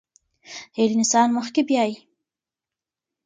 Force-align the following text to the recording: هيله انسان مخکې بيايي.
هيله 0.77 0.95
انسان 0.99 1.27
مخکې 1.37 1.61
بيايي. 1.67 1.95